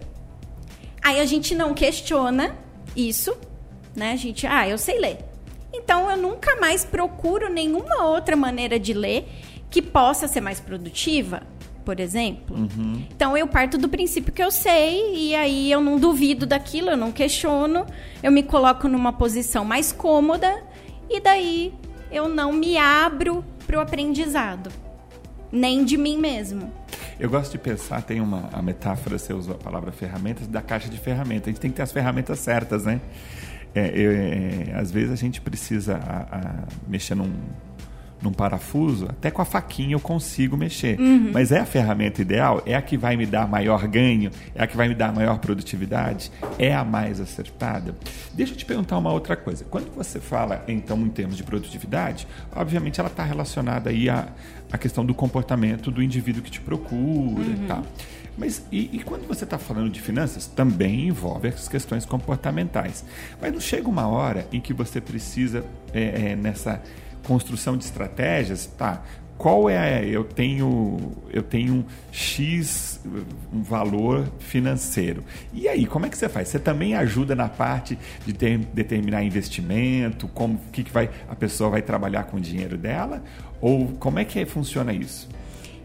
[1.03, 2.57] Aí a gente não questiona
[2.95, 3.37] isso,
[3.97, 4.13] né?
[4.13, 5.19] A gente, ah, eu sei ler.
[5.75, 9.27] Então eu nunca mais procuro nenhuma outra maneira de ler
[9.73, 11.43] que possa ser mais produtiva,
[11.83, 12.55] por exemplo.
[12.55, 13.03] Uhum.
[13.11, 16.97] Então eu parto do princípio que eu sei e aí eu não duvido daquilo, eu
[16.97, 17.87] não questiono,
[18.23, 20.63] eu me coloco numa posição mais cômoda
[21.09, 21.73] e daí
[22.13, 24.71] eu não me abro para o aprendizado,
[25.51, 26.71] nem de mim mesmo.
[27.19, 30.89] Eu gosto de pensar, tem uma a metáfora, você usa a palavra ferramentas, da caixa
[30.89, 31.49] de ferramentas.
[31.49, 33.01] A gente tem que ter as ferramentas certas, né?
[33.75, 37.33] É, eu, é, às vezes a gente precisa a, a mexer num
[38.23, 40.99] num parafuso, até com a faquinha eu consigo mexer.
[40.99, 41.31] Uhum.
[41.33, 42.63] Mas é a ferramenta ideal?
[42.65, 44.31] É a que vai me dar maior ganho?
[44.55, 46.31] É a que vai me dar maior produtividade?
[46.59, 47.95] É a mais acertada?
[48.33, 49.65] Deixa eu te perguntar uma outra coisa.
[49.65, 54.29] Quando você fala, então, em termos de produtividade, obviamente ela está relacionada aí à,
[54.71, 57.65] à questão do comportamento do indivíduo que te procura uhum.
[57.65, 57.83] e tal.
[58.37, 63.05] Mas e, e, quando você está falando de finanças, também envolve as questões comportamentais.
[63.41, 66.83] Mas não chega uma hora em que você precisa, é, é, nessa
[67.27, 69.03] construção de estratégias, tá?
[69.39, 73.01] Qual é eu tenho eu tenho x
[73.53, 75.25] um valor financeiro.
[75.53, 76.49] E aí, como é que você faz?
[76.49, 81.71] Você também ajuda na parte de ter, determinar investimento, como que, que vai a pessoa
[81.71, 83.23] vai trabalhar com o dinheiro dela
[83.61, 85.29] ou como é que funciona isso?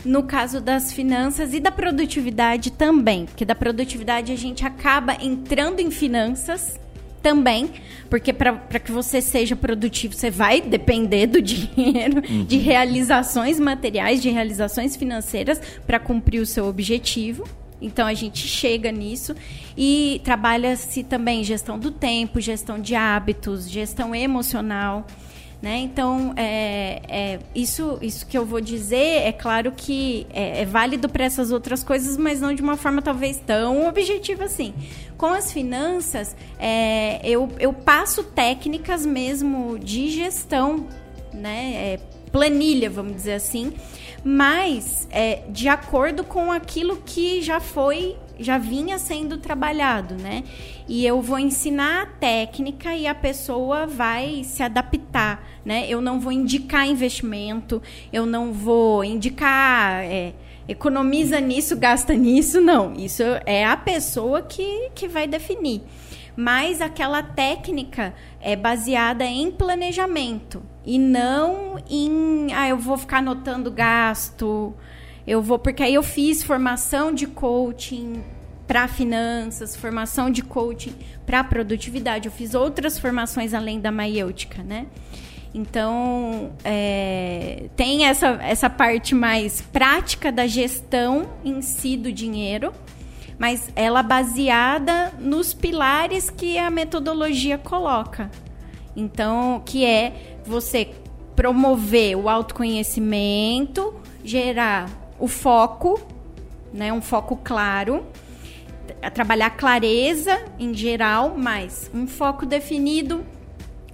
[0.06, 5.80] no caso das finanças e da produtividade também, porque da produtividade a gente acaba entrando
[5.80, 6.80] em finanças
[7.22, 7.72] também,
[8.10, 12.46] porque para que você seja produtivo, você vai depender do dinheiro, uhum.
[12.46, 17.44] de realizações materiais, de realizações financeiras para cumprir o seu objetivo.
[17.82, 19.36] Então a gente chega nisso
[19.78, 25.06] e trabalha-se também gestão do tempo, gestão de hábitos, gestão emocional.
[25.60, 25.78] Né?
[25.80, 31.10] Então, é, é, isso, isso que eu vou dizer, é claro que é, é válido
[31.10, 34.72] para essas outras coisas, mas não de uma forma talvez tão objetiva assim.
[35.18, 40.86] Com as finanças, é, eu, eu passo técnicas mesmo de gestão,
[41.34, 41.74] né?
[41.74, 42.00] É,
[42.32, 43.74] planilha, vamos dizer assim,
[44.24, 50.44] mas é, de acordo com aquilo que já foi já vinha sendo trabalhado, né?
[50.88, 55.86] E eu vou ensinar a técnica e a pessoa vai se adaptar, né?
[55.90, 57.82] Eu não vou indicar investimento,
[58.14, 60.34] eu não vou indicar é,
[60.68, 62.94] economiza nisso, gasta nisso, não.
[62.94, 65.82] Isso é a pessoa que, que vai definir.
[66.36, 73.72] Mas aquela técnica é baseada em planejamento e não em, ah, eu vou ficar anotando
[73.72, 74.76] gasto,
[75.26, 78.24] eu vou, porque aí eu fiz formação de coaching
[78.68, 80.94] para finanças, formação de coaching
[81.26, 82.28] para produtividade.
[82.28, 84.86] Eu fiz outras formações além da maiêutica, né?
[85.54, 92.72] Então, é, tem essa, essa parte mais prática da gestão em si do dinheiro,
[93.40, 98.30] mas ela baseada nos pilares que a metodologia coloca.
[98.96, 100.90] Então, que é você
[101.36, 106.02] promover o autoconhecimento, gerar o foco,
[106.74, 108.06] né, um foco claro,
[109.14, 113.24] trabalhar clareza em geral, mas um foco definido,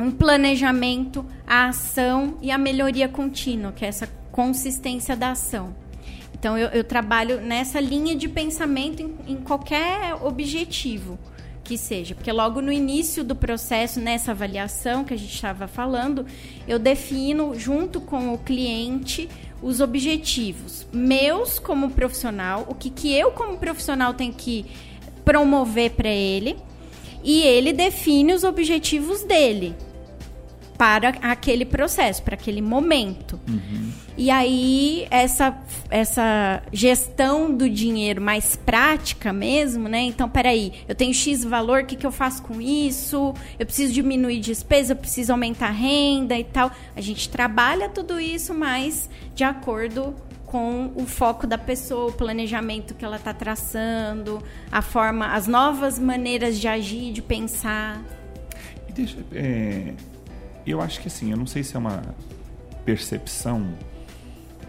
[0.04, 5.74] um planejamento, a ação e a melhoria contínua, que é essa consistência da ação.
[6.34, 11.18] Então, eu, eu trabalho nessa linha de pensamento em, em qualquer objetivo
[11.64, 12.14] que seja.
[12.14, 16.26] Porque logo no início do processo, nessa avaliação que a gente estava falando,
[16.68, 19.30] eu defino junto com o cliente
[19.62, 24.66] os objetivos meus como profissional, o que, que eu como profissional tenho que
[25.24, 26.58] promover para ele,
[27.24, 29.74] e ele define os objetivos dele
[30.78, 33.40] para aquele processo, para aquele momento.
[33.48, 33.92] Uhum.
[34.18, 35.58] E aí, essa,
[35.90, 40.02] essa gestão do dinheiro mais prática mesmo, né?
[40.02, 43.34] Então, peraí, eu tenho X valor, o que, que eu faço com isso?
[43.58, 46.72] Eu preciso diminuir despesa, eu preciso aumentar a renda e tal.
[46.96, 52.94] A gente trabalha tudo isso, mas de acordo com o foco da pessoa, o planejamento
[52.94, 58.00] que ela está traçando, a forma, as novas maneiras de agir, de pensar.
[58.94, 59.96] Deixa, é,
[60.72, 62.02] eu acho que assim, eu não sei se é uma
[62.86, 63.74] percepção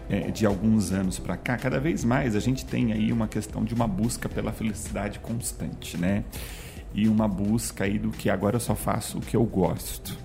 [0.09, 3.63] é, de alguns anos para cá, cada vez mais a gente tem aí uma questão
[3.63, 6.23] de uma busca pela felicidade constante, né?
[6.93, 10.17] E uma busca aí do que agora eu só faço o que eu gosto.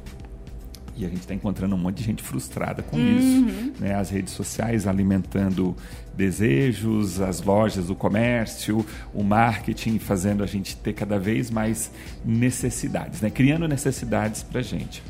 [0.96, 3.16] E a gente está encontrando um monte de gente frustrada com uhum.
[3.16, 3.72] isso.
[3.80, 3.94] Né?
[3.94, 5.74] As redes sociais alimentando
[6.14, 11.90] desejos, as lojas, o comércio, o marketing fazendo a gente ter cada vez mais
[12.22, 13.30] necessidades, né?
[13.30, 15.02] criando necessidades para a gente.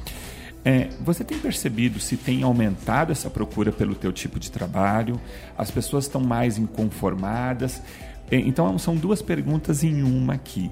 [0.64, 5.18] É, você tem percebido se tem aumentado essa procura pelo teu tipo de trabalho?
[5.56, 7.82] As pessoas estão mais inconformadas?
[8.30, 10.70] É, então são duas perguntas em uma aqui.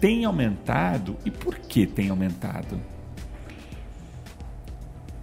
[0.00, 2.80] Tem aumentado e por que tem aumentado?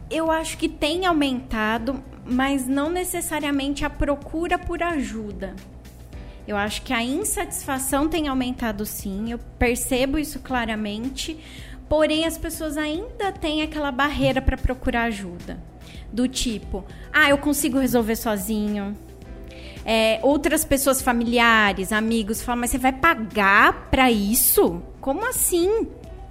[0.09, 5.53] Eu acho que tem aumentado, mas não necessariamente a procura por ajuda.
[6.47, 11.37] Eu acho que a insatisfação tem aumentado sim, eu percebo isso claramente,
[11.89, 15.57] Porém, as pessoas ainda têm aquela barreira para procurar ajuda.
[16.11, 18.95] Do tipo, ah, eu consigo resolver sozinho.
[19.85, 24.81] É, outras pessoas familiares, amigos, falam, mas você vai pagar para isso?
[24.99, 25.87] Como assim?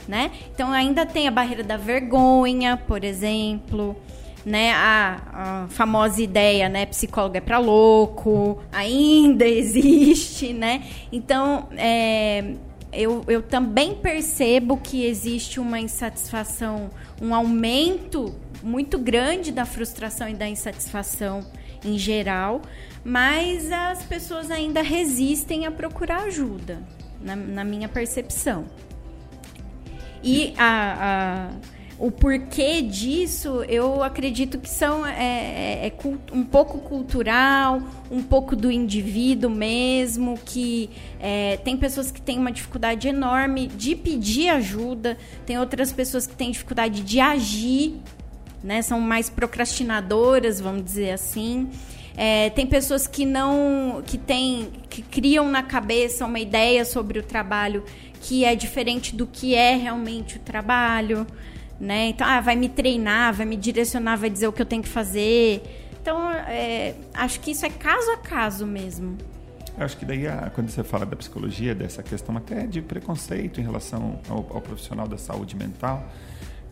[0.07, 0.31] Né?
[0.53, 3.97] Então ainda tem a barreira da vergonha, por exemplo,
[4.45, 4.73] né?
[4.73, 6.87] A, a famosa ideia, né?
[6.87, 10.85] Psicólogo é para louco, ainda existe, né?
[11.11, 12.55] Então é,
[12.93, 20.35] eu, eu também percebo que existe uma insatisfação, um aumento muito grande da frustração e
[20.35, 21.45] da insatisfação
[21.85, 22.63] em geral,
[23.05, 26.83] mas as pessoas ainda resistem a procurar ajuda,
[27.21, 28.65] na, na minha percepção.
[30.23, 35.93] E a, a o porquê disso, eu acredito que são é, é, é
[36.31, 37.81] um pouco cultural,
[38.11, 43.97] um pouco do indivíduo mesmo, que é, tem pessoas que têm uma dificuldade enorme de
[43.97, 45.17] pedir ajuda,
[45.47, 47.95] tem outras pessoas que têm dificuldade de agir,
[48.63, 48.83] né?
[48.83, 51.71] São mais procrastinadoras, vamos dizer assim.
[52.15, 57.23] É, tem pessoas que não, que tem, que criam na cabeça uma ideia sobre o
[57.23, 57.85] trabalho
[58.21, 61.27] que é diferente do que é realmente o trabalho,
[61.79, 62.09] né?
[62.09, 64.89] Então, ah, vai me treinar, vai me direcionar, vai dizer o que eu tenho que
[64.89, 65.63] fazer.
[66.01, 69.17] Então, é, acho que isso é caso a caso mesmo.
[69.77, 73.61] Eu acho que daí, a, quando você fala da psicologia, dessa questão até de preconceito
[73.61, 76.09] em relação ao, ao profissional da saúde mental,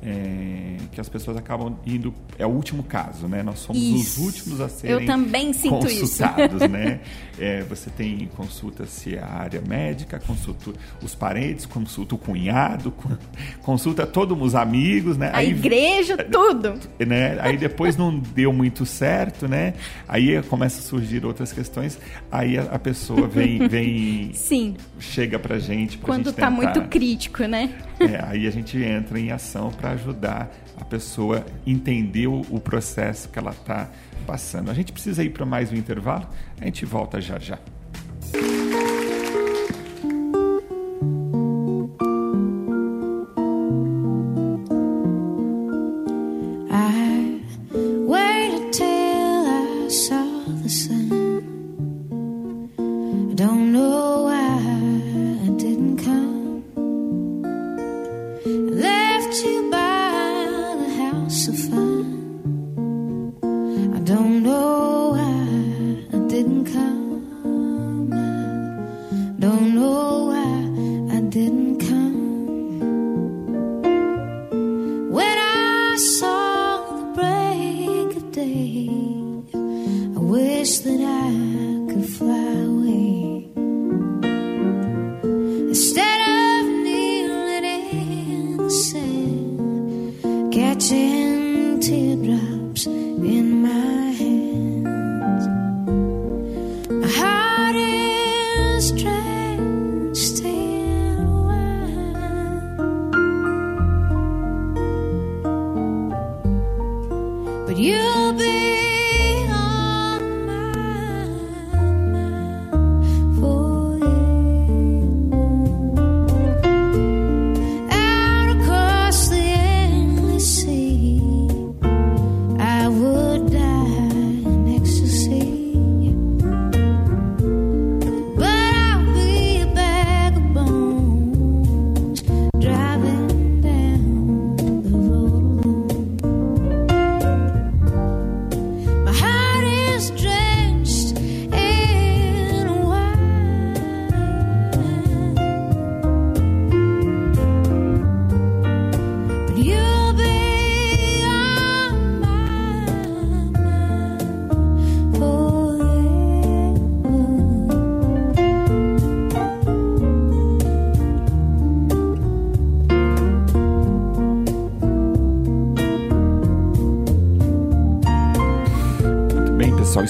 [0.05, 2.13] é, que as pessoas acabam indo.
[2.39, 3.43] É o último caso, né?
[3.43, 4.21] Nós somos Isso.
[4.21, 6.01] os últimos a serem Eu também sinto isso.
[6.01, 7.01] consultados, né?
[7.39, 12.91] É, você tem consulta se é a área médica, consulta os parentes, consulta o cunhado,
[12.93, 13.17] con-
[13.63, 15.31] consulta todos os amigos, né?
[15.33, 16.75] A igreja, tudo.
[17.05, 17.39] né?
[17.41, 19.75] Aí depois não deu muito certo, né?
[20.07, 21.99] Aí começa a surgir outras questões.
[22.31, 24.77] Aí a, pessoa vem, vem Sim.
[24.99, 27.71] chega pra gente pra Quando gente tá muito crítico, né?
[28.01, 33.39] é, aí a gente entra em ação para ajudar a pessoa entender o processo que
[33.39, 33.89] ela está
[34.27, 34.71] passando.
[34.71, 36.29] A gente precisa ir para mais um intervalo,
[36.61, 37.59] a gente volta já já.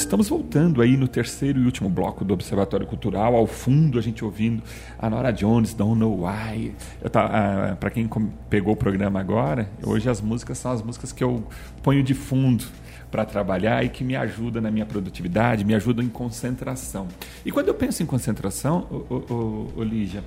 [0.04, 3.34] Estamos voltando aí no terceiro e último bloco do Observatório Cultural.
[3.34, 4.62] Ao fundo, a gente ouvindo
[4.98, 6.74] a Nora Jones, Don't Know Why.
[7.80, 8.08] Para quem
[8.48, 11.44] pegou o programa agora, hoje as músicas são as músicas que eu
[11.82, 12.64] ponho de fundo
[13.10, 17.08] para trabalhar e que me ajudam na minha produtividade, me ajudam em concentração.
[17.44, 20.22] E quando eu penso em concentração, ô, Lígia,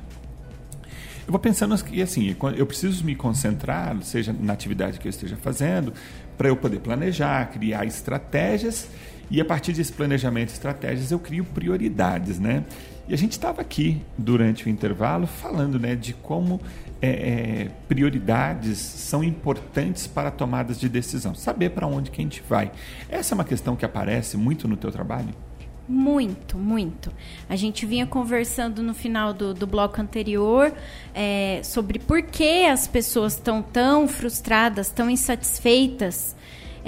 [1.26, 5.36] eu vou pensando que assim, eu preciso me concentrar, seja na atividade que eu esteja
[5.36, 5.94] fazendo,
[6.38, 8.88] para eu poder planejar, criar estratégias
[9.30, 12.64] e a partir desse planejamento e estratégias eu crio prioridades, né?
[13.08, 16.60] E a gente estava aqui durante o intervalo falando, né, de como
[17.02, 22.44] é, é, prioridades são importantes para tomadas de decisão, saber para onde que a gente
[22.48, 22.70] vai.
[23.08, 25.34] Essa é uma questão que aparece muito no teu trabalho.
[25.88, 27.14] Muito, muito.
[27.48, 30.74] A gente vinha conversando no final do, do bloco anterior
[31.16, 36.36] é, sobre por que as pessoas estão tão frustradas, tão insatisfeitas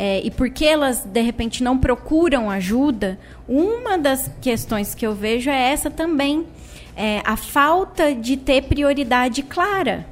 [0.02, 3.20] é, e por que elas, de repente, não procuram ajuda.
[3.46, 6.48] Uma das questões que eu vejo é essa também.
[6.96, 10.08] É, a falta de ter prioridade clara.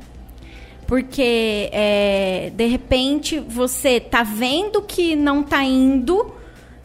[0.85, 6.35] Porque, é, de repente, você tá vendo que não tá indo,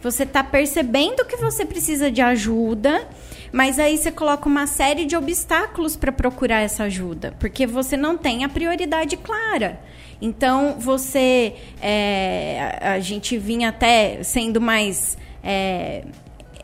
[0.01, 3.09] você tá percebendo que você precisa de ajuda,
[3.51, 8.17] mas aí você coloca uma série de obstáculos para procurar essa ajuda, porque você não
[8.17, 9.81] tem a prioridade clara.
[10.23, 11.55] Então, você.
[11.83, 15.19] é, a, gente vinha até sendo mais.
[15.43, 16.05] é,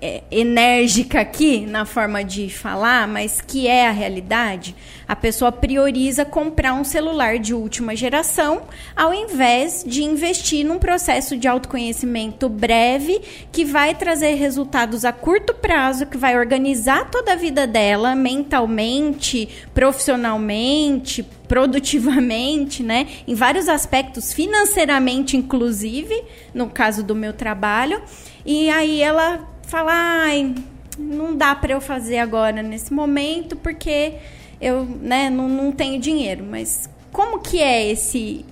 [0.01, 4.75] é, enérgica aqui na forma de falar, mas que é a realidade,
[5.07, 8.63] a pessoa prioriza comprar um celular de última geração
[8.95, 13.21] ao invés de investir num processo de autoconhecimento breve
[13.51, 19.49] que vai trazer resultados a curto prazo, que vai organizar toda a vida dela mentalmente,
[19.75, 23.09] profissionalmente, produtivamente, né?
[23.27, 26.23] Em vários aspectos, financeiramente, inclusive,
[26.53, 28.03] no caso do meu trabalho.
[28.45, 30.55] E aí ela fala, ai,
[30.99, 34.15] não dá para eu fazer agora nesse momento porque
[34.61, 36.45] eu, né, não, não tenho dinheiro.
[36.45, 38.45] Mas como que é esse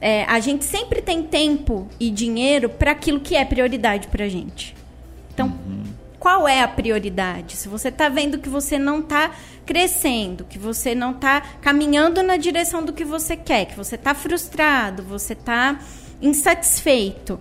[0.00, 4.28] é, a gente sempre tem tempo e dinheiro para aquilo que é prioridade para a
[4.28, 4.74] gente.
[5.32, 5.84] Então, uhum.
[6.18, 7.56] qual é a prioridade?
[7.56, 9.30] Se você está vendo que você não está
[9.64, 14.12] crescendo, que você não está caminhando na direção do que você quer, que você está
[14.12, 15.78] frustrado, você está
[16.20, 17.38] insatisfeito,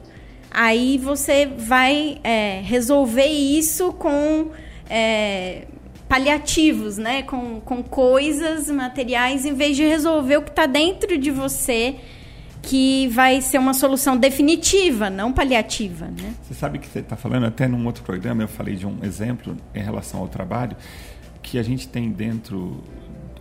[0.51, 4.51] aí você vai é, resolver isso com
[4.89, 5.65] é,
[6.09, 7.23] paliativos, né?
[7.23, 11.95] Com, com coisas materiais, em vez de resolver o que está dentro de você
[12.61, 16.05] que vai ser uma solução definitiva, não paliativa.
[16.05, 16.35] Né?
[16.43, 19.57] Você sabe que você está falando, até num outro programa eu falei de um exemplo
[19.73, 20.77] em relação ao trabalho,
[21.41, 22.83] que a gente tem dentro,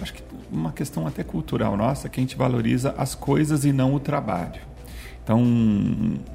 [0.01, 3.95] acho que uma questão até cultural nossa, que a gente valoriza as coisas e não
[3.95, 4.70] o trabalho.
[5.31, 5.45] Então,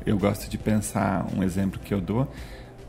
[0.05, 2.31] eu gosto de pensar um exemplo que eu dou,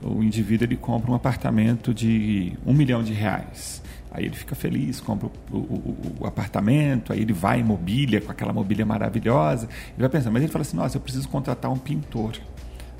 [0.01, 3.83] o indivíduo ele compra um apartamento de um milhão de reais.
[4.13, 8.31] Aí ele fica feliz, compra o, o, o, apartamento, aí ele vai em mobília, com
[8.31, 9.67] aquela mobília maravilhosa.
[9.67, 12.37] Ele vai pensar, mas ele fala assim: nossa, eu preciso contratar um pintor.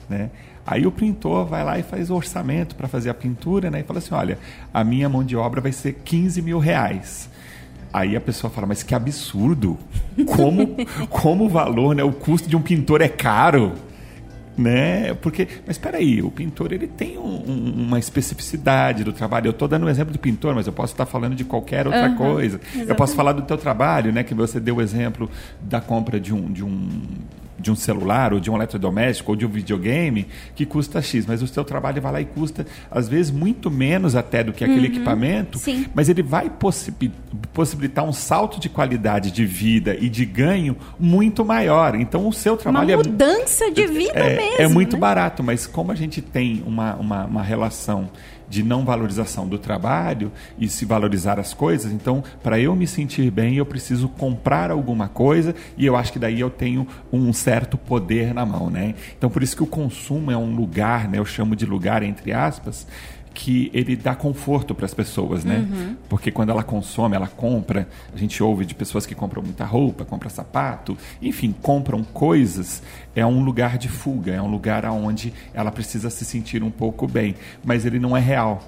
[0.09, 0.31] Né?
[0.67, 3.83] Aí o pintor vai lá e faz o orçamento para fazer a pintura né?
[3.83, 4.37] e fala assim: olha,
[4.75, 7.31] a minha mão de obra vai ser 15 mil reais.
[7.93, 9.79] Aí a pessoa fala, mas que absurdo!
[10.27, 10.77] Como,
[11.09, 12.03] como o valor, né?
[12.03, 13.73] O custo de um pintor é caro
[14.57, 15.15] né?
[15.15, 19.49] Porque, mas espera aí, o pintor ele tem um, um, uma especificidade do trabalho.
[19.49, 22.09] Eu estou dando um exemplo do pintor, mas eu posso estar falando de qualquer outra
[22.09, 22.57] uhum, coisa.
[22.57, 22.89] Exatamente.
[22.89, 24.23] Eu posso falar do teu trabalho, né?
[24.23, 25.31] Que você deu o exemplo
[25.61, 26.89] da compra de um, de um
[27.67, 31.43] de um celular, ou de um eletrodoméstico, ou de um videogame, que custa X, mas
[31.43, 34.87] o seu trabalho vai lá e custa, às vezes, muito menos até do que aquele
[34.87, 35.87] uhum, equipamento, sim.
[35.95, 36.51] mas ele vai
[37.53, 41.97] possibilitar um salto de qualidade de vida e de ganho muito maior.
[41.97, 44.63] Então, o seu trabalho uma é mudança é, de vida é, mesmo.
[44.63, 45.01] É muito né?
[45.01, 48.09] barato, mas como a gente tem uma, uma, uma relação
[48.49, 51.93] de não valorização do trabalho e se valorizar as coisas.
[51.93, 56.19] Então, para eu me sentir bem, eu preciso comprar alguma coisa e eu acho que
[56.19, 58.95] daí eu tenho um certo poder na mão, né?
[59.17, 61.19] Então, por isso que o consumo é um lugar, né?
[61.19, 62.87] Eu chamo de lugar entre aspas,
[63.37, 65.59] que ele dá conforto para as pessoas, né?
[65.59, 65.97] Uhum.
[66.09, 67.87] Porque quando ela consome, ela compra.
[68.13, 72.83] A gente ouve de pessoas que compram muita roupa, compram sapato, enfim, compram coisas.
[73.15, 77.07] É um lugar de fuga, é um lugar onde ela precisa se sentir um pouco
[77.07, 78.63] bem, mas ele não é real.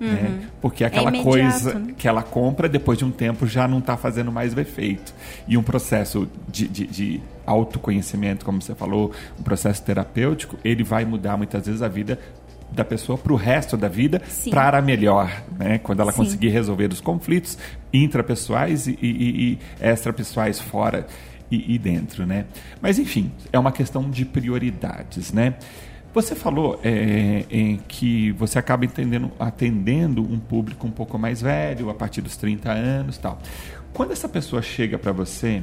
[0.00, 0.08] Né?
[0.08, 0.14] Uhum.
[0.14, 0.48] Né?
[0.62, 1.92] Porque é aquela é coisa né?
[1.94, 5.14] que ela compra, depois de um tempo já não está fazendo mais efeito.
[5.46, 11.04] E um processo de, de, de autoconhecimento, como você falou, um processo terapêutico, ele vai
[11.04, 12.18] mudar muitas vezes a vida
[12.72, 15.78] da pessoa para o resto da vida para melhor, né?
[15.78, 16.18] Quando ela Sim.
[16.18, 17.58] conseguir resolver os conflitos
[17.92, 21.06] intrapessoais e, e, e extrapessoais fora
[21.50, 22.46] e, e, dentro, né?
[22.80, 25.54] Mas enfim, é uma questão de prioridades, né?
[26.12, 31.90] Você falou é, é, que você acaba entendendo, atendendo um público um pouco mais velho,
[31.90, 33.38] a partir dos 30 anos tal.
[33.92, 35.62] Quando essa pessoa chega para você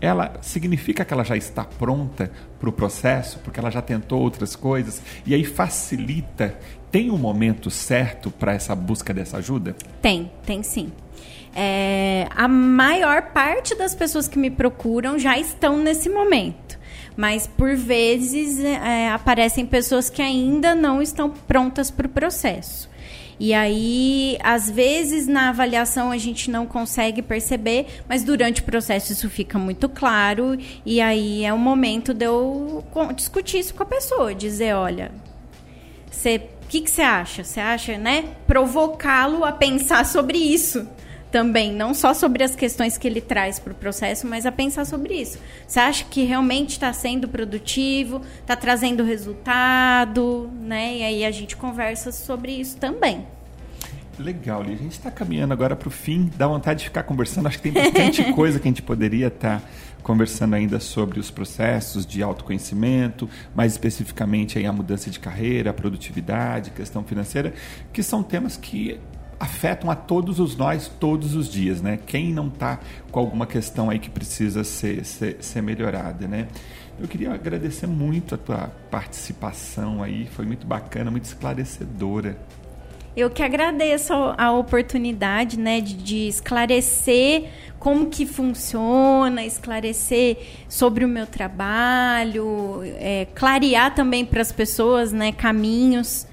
[0.00, 4.56] ela significa que ela já está pronta para o processo, porque ela já tentou outras
[4.56, 6.58] coisas, e aí facilita.
[6.90, 9.76] Tem um momento certo para essa busca dessa ajuda?
[10.00, 10.90] Tem, tem sim.
[11.54, 16.78] É, a maior parte das pessoas que me procuram já estão nesse momento.
[17.16, 22.90] Mas por vezes é, aparecem pessoas que ainda não estão prontas para o processo.
[23.38, 29.12] E aí, às vezes, na avaliação a gente não consegue perceber, mas durante o processo
[29.12, 30.56] isso fica muito claro.
[30.84, 32.84] E aí é o momento de eu
[33.14, 35.12] discutir isso com a pessoa, dizer, olha,
[36.10, 37.44] você o que, que você acha?
[37.44, 38.24] Você acha, né?
[38.44, 40.84] Provocá-lo a pensar sobre isso
[41.36, 44.86] também, não só sobre as questões que ele traz para o processo, mas a pensar
[44.86, 45.38] sobre isso.
[45.68, 50.96] Você acha que realmente está sendo produtivo, está trazendo resultado, né?
[50.96, 53.26] E aí a gente conversa sobre isso também.
[54.18, 54.72] Legal, Li.
[54.72, 56.30] A gente está caminhando agora para o fim.
[56.38, 57.48] Dá vontade de ficar conversando.
[57.48, 59.66] Acho que tem bastante coisa que a gente poderia estar tá
[60.02, 65.74] conversando ainda sobre os processos de autoconhecimento, mais especificamente aí a mudança de carreira, a
[65.74, 67.52] produtividade, questão financeira,
[67.92, 68.98] que são temas que
[69.38, 71.98] afetam a todos os nós todos os dias, né?
[72.06, 72.80] Quem não está
[73.10, 76.48] com alguma questão aí que precisa ser, ser, ser melhorada, né?
[76.98, 82.38] Eu queria agradecer muito a tua participação aí, foi muito bacana, muito esclarecedora.
[83.14, 90.36] Eu que agradeço a oportunidade, né, de, de, esclarecer como que funciona, esclarecer
[90.68, 96.26] sobre o meu trabalho, é, clarear também para as pessoas, né, caminhos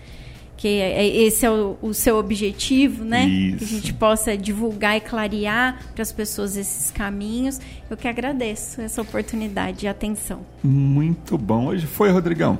[0.64, 3.26] que é, esse é o, o, seu objetivo, né?
[3.26, 3.58] Isso.
[3.58, 7.60] Que a gente possa divulgar e clarear para as pessoas esses caminhos.
[7.90, 10.40] Eu que agradeço essa oportunidade e atenção.
[10.64, 11.66] Muito bom.
[11.66, 12.58] Hoje foi, Rodrigão.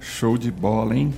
[0.00, 1.14] Show de bola, hein?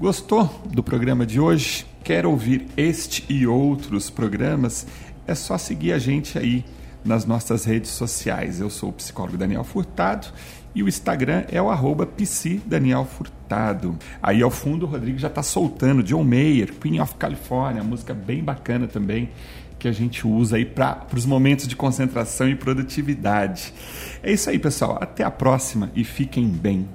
[0.00, 1.84] Gostou do programa de hoje?
[2.02, 4.86] Quer ouvir este e outros programas?
[5.26, 6.64] É só seguir a gente aí
[7.04, 8.58] nas nossas redes sociais.
[8.58, 10.28] Eu sou o psicólogo Daniel Furtado
[10.74, 12.08] e o Instagram é o arroba
[12.64, 13.96] Daniel Furtado.
[14.22, 18.42] Aí ao fundo o Rodrigo já está soltando John Mayer, Queen of California, música bem
[18.42, 19.30] bacana também
[19.82, 23.74] que a gente usa aí para os momentos de concentração e produtividade.
[24.22, 24.96] É isso aí, pessoal.
[25.00, 26.88] Até a próxima e fiquem bem.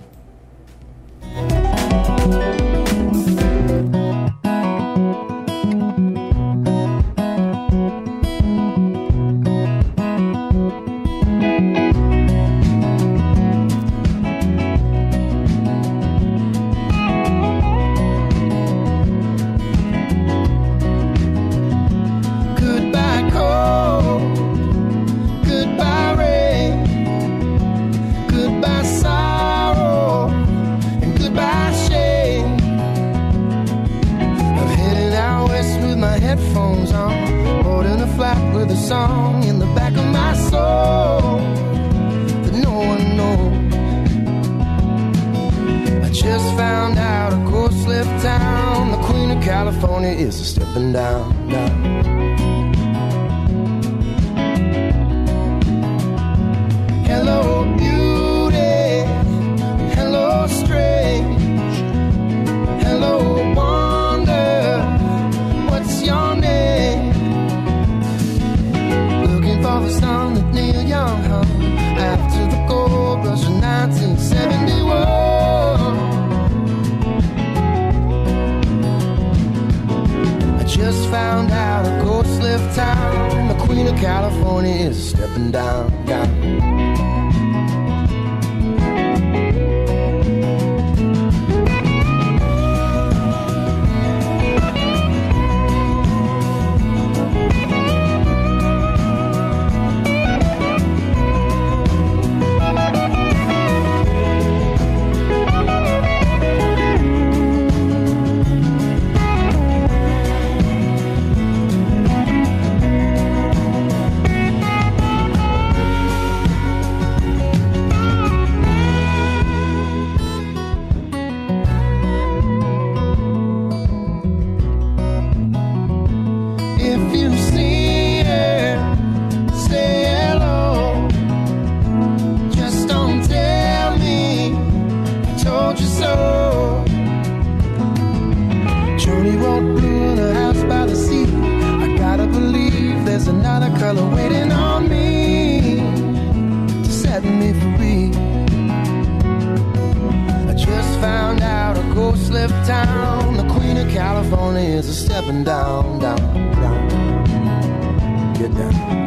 [152.66, 153.38] town.
[153.38, 156.18] The queen of California is a stepping down, down,
[156.62, 158.34] down.
[158.34, 158.98] Get down.